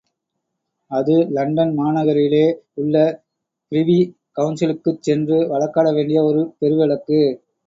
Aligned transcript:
அது 0.91 1.15
லண்டன் 1.31 1.73
மாநகரிலே 1.75 2.45
உள்ள 2.75 2.95
ப்ரிவி 3.71 3.99
கவுன்சிலுக்குச் 4.37 5.01
சென்று 5.01 5.39
வழக்காட 5.47 5.87
வேண்டிய 5.91 6.21
ஒரு 6.23 6.43
பெரு 6.59 6.75
வழக்கு. 6.75 7.21